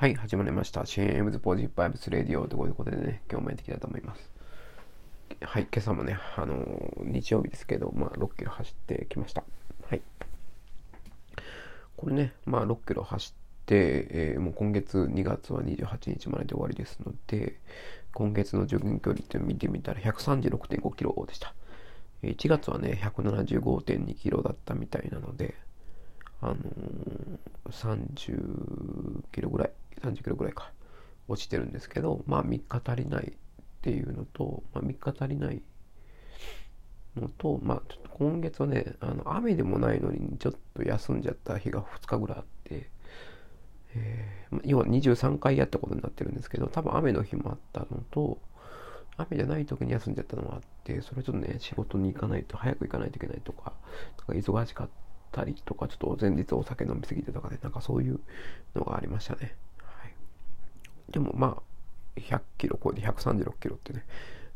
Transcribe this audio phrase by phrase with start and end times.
[0.00, 0.86] はい、始まりました。
[0.86, 4.30] シェームズポジティブバイブスレディオということでね、今日もやっていきたいと思います。
[5.40, 9.42] はい、今朝もね、あのー、日曜日ですけど、まあ、6キロ走ってきました。
[9.90, 10.02] はい。
[11.96, 17.58] これね、まあ、6キロ走って、えー、もう今月2月は28日までで終わりですので、
[18.14, 21.56] 今月のジョギング距離って見てみたら136.5キロでした。
[22.22, 25.56] 1月はね、175.2キロだったみたいなので、
[26.40, 27.38] あのー、
[27.72, 30.72] 30キロぐらい、30キロぐらいか、
[31.28, 33.34] 落ちてるんですけど、まあ3日足りないっ
[33.82, 35.62] ていうのと、まあ3日足りない
[37.16, 42.90] のと、まあちょっと今月はね、あの雨でもないのにちょっと休んじゃった日が2日ぐらいあって、
[43.94, 48.38] えー、要は23回やったことになってるんですけど、多分雨の日もあったのと、
[49.16, 53.72] 雨じゃない時に休んじゃったのもあって、それちょっとね、仕事に行かないと、早く行かないといけないとか、
[54.28, 54.88] なんか忙しかっ
[55.32, 58.20] たりとか、ちょっと前日お酒飲みすぎてとかね、なんかそういう
[58.74, 59.56] のがありましたね。
[61.10, 64.04] でもまあ、100キロ超えて136キロってね、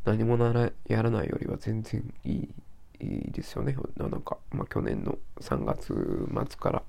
[0.04, 2.54] 何もならやらないよりは全然いい
[3.00, 3.76] いいですよね。
[3.96, 6.82] なんか、まあ、去年の3月末から、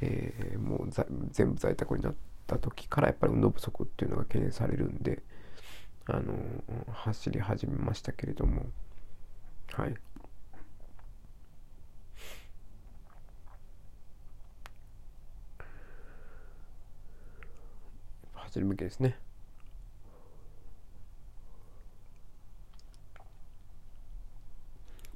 [0.00, 0.90] えー、もう
[1.30, 2.14] 全部在宅になっ
[2.46, 5.22] た時からやっぱり運動不足っていうのが懸念されるんで、
[6.06, 8.66] あのー、走り始めましたけれども、
[9.72, 9.94] はい。
[18.56, 19.18] 走る向けですね。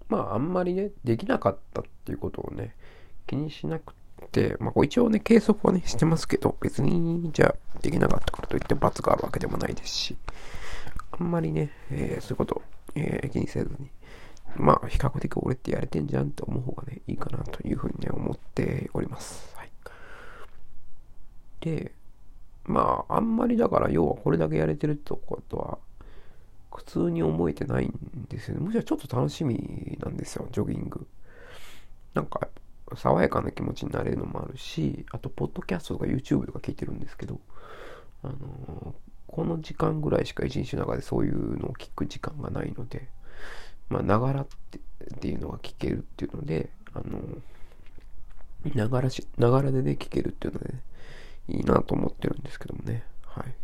[0.09, 2.75] まあ、あんまりね、できなかったっていうことをね、
[3.27, 3.95] 気にしなく
[4.33, 10.17] て、まあ、一応ね、計測はね、してますけど、別に、じゃあ、できなかったからといって罰があるわけでもないですし、
[11.13, 12.63] あんまりね、えー、そういうこと、
[12.97, 13.89] えー、気にせずに、
[14.57, 19.55] まあ、比較的俺ってやれてんじゃんって思う方がね、いいかなというふうにね、思っております。
[19.57, 19.71] はい。
[21.61, 21.93] で、
[22.65, 25.79] まあ、あんまりだから、要はこれだけやれてるってことは、
[26.71, 28.65] 苦痛に思えてないんですよね。
[28.65, 31.07] むしろちょっと楽しみなんですよ、ジョギング。
[32.15, 32.49] なんか、
[32.97, 37.41] 爽やかな気持ちになれるのもあるし、あと、ポッドキャストとか YouTube とか聞いてるんですけど、
[38.23, 38.93] あのー、
[39.27, 43.09] この時間ぐらいしか一日の中でそういうのを聞く時間がないので、
[43.89, 50.83] まあ、ながらってっていうのが聞けるっていうので、あのー、ながらし、ながらでね、聞けるっていうのでね、
[51.49, 53.05] いいなと思ってるんですけどもね。
[53.25, 53.55] はい。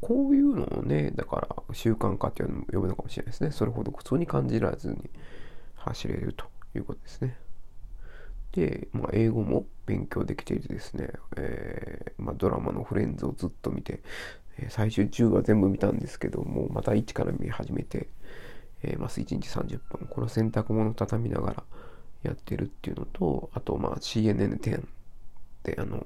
[0.00, 3.50] こういうのをね、だから習慣化っていうのも呼ぶのかもしれないですね。
[3.50, 5.10] それほど苦痛に感じられずに
[5.76, 7.36] 走れるということですね。
[8.52, 14.00] で、まあ、英語も勉強できていてですね、えー、まあ、ドラマのフレンズをずっと見て、
[14.58, 18.08] え、最終10話全部見たんですけども、また1から見始めて、
[18.82, 21.64] えー、まず1日30分、これを洗濯物を畳みながら、
[22.24, 24.86] やってるっていうのと、あと、まあ、CNN10
[25.64, 25.98] で、あの、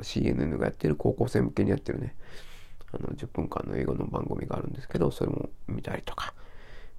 [0.00, 2.14] CNN がやってる高校生向けにやってるね、
[2.92, 6.34] あの、10分間の英語の番組があるんですけど、それも見たりとか、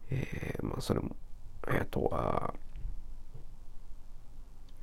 [0.09, 1.15] えー、まあ、それも、
[1.67, 2.53] あとは、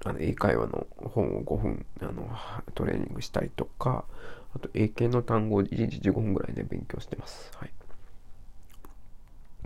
[0.04, 2.28] あの、英会話の本を5分、あの、
[2.74, 4.04] トレーニングしたりとか、
[4.54, 7.50] あと、英検の単語を1日15分ぐらいね、勉強してます。
[7.56, 7.72] はい。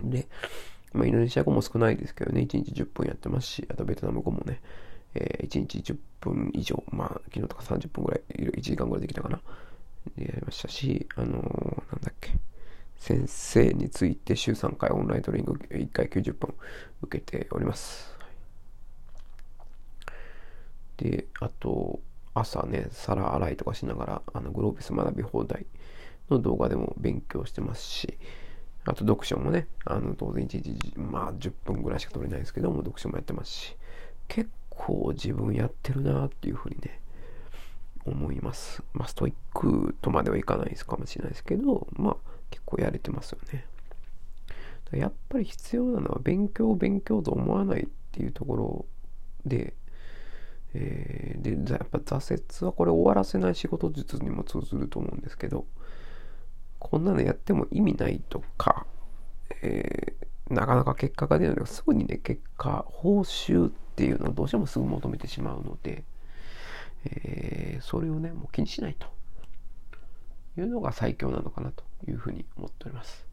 [0.02, 0.26] で、
[0.92, 4.60] まあ、インドネシア語も少ないですけどね、1日10分やってますし、あとベトナム語もね、
[5.14, 9.40] えー、1日10分以上、まあ、昨日とか30分ぐらい、1時間ぐらいできたかな、
[10.16, 12.32] でやりましたし、あのー、なんだっけ、
[12.96, 16.54] 先生について週3回オンライントレーニング1回90分
[17.02, 18.16] 受けております。
[20.98, 22.00] で、あと、
[22.34, 25.66] 朝ね、皿洗いとかしながら、あの、グロービス学び放題
[26.30, 28.18] の動画でも勉強してますし、
[28.84, 33.76] あと読書もね、あの、当然1日、まあ10分ぐらいしか取れないですけども、読書もやってますし、
[34.28, 37.00] 結構自分やってるなっていうふうにね、
[38.04, 38.82] 思います。
[38.92, 42.16] まあ、ストイックとまではいかないですかもしれないですけど、まあ、
[42.50, 43.66] 結構やれてますよね。
[44.92, 48.86] やっぱり必要なのは勉強勉強と思わないっていうところ
[49.46, 49.74] で、
[50.74, 55.66] えー、で、やっぱ挫折はこれ終わらせない仕事術にも通ずると思うんですけど、
[56.82, 58.86] こんなのやっても意味ないとか、
[59.62, 66.02] えー、なかなか結果が出ないのすぐにね、結果、報酬っていうのをどうしてもすぐ求めてしまうので、
[67.04, 69.06] えー、それをね、もう気にしないと
[70.60, 73.24] いうのが最強なのかなというふうに思っております。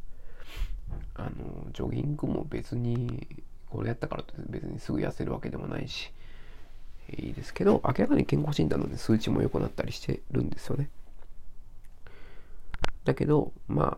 [1.16, 3.28] あの、ジョギングも別に、
[3.72, 6.14] これやったからと別にすぐ痩せるわけでもないし、
[7.18, 10.90] いいですけど、明らかに健康診断の、ね、数値も良くなったりしてるんですよね。
[13.10, 13.98] だけど、ま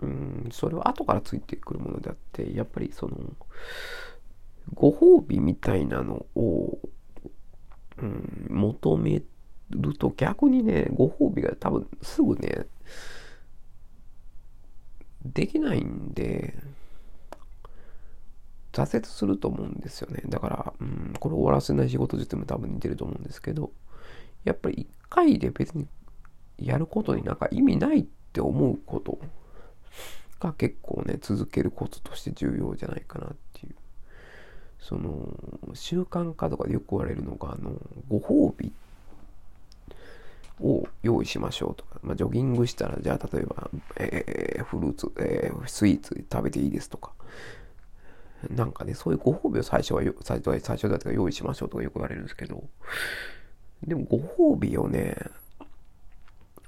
[0.00, 3.18] うん、それは後からついてくるものであって、やっぱりその、
[4.72, 6.78] ご褒美みたいなのを、
[7.98, 9.22] うん、求め
[9.70, 12.66] ると逆にね、ご褒美が多分すぐね、
[15.22, 16.54] できないんで、
[18.72, 20.22] 挫折すると思うんですよね。
[20.28, 23.70] だから、うん、これ終わらせない仕事術も多分似てると思うんですけど、
[24.44, 25.86] やっぱり一回で別に
[26.58, 29.18] やることになんか意味ないって思うこと
[30.40, 33.74] が結構ね、続けるコツとして重要じゃないかなっていう。
[34.80, 35.28] その、
[35.74, 37.72] 習慣化とかでよく言われるのが、あの、
[38.08, 38.72] ご褒美
[40.60, 47.12] を用意しましょうとか、まあ、ジョギングしたら、じゃあ例えば、えー、フルーツ、えー、スイーツ食べていいですとか、
[48.50, 52.62] なんかね、そういうご褒美を最初は、最初は、最初だとか用意しましょうとかよく言われるんですけど、
[53.84, 55.16] でもご褒美をね、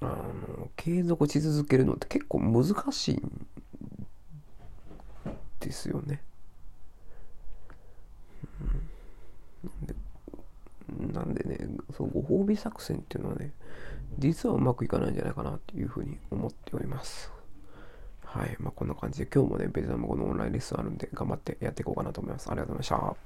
[0.00, 3.46] あの、継続し続けるのって結構難しいん
[5.60, 6.22] ですよね。
[10.98, 11.58] うん、なんでね、
[11.96, 13.52] そのご褒美作戦っていうのはね、
[14.18, 17.30] 実はうまくいかないんじゃないかなっていうふうに思っております。
[18.24, 18.56] はい。
[18.60, 22.48] まあ、こんな感じで今日もね、ベトナム語のオンラインレッスンあるんで頑張ってやっていこうかなと思います。
[22.50, 23.16] ありがとうございました。